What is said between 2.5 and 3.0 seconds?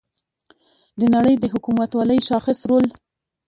رول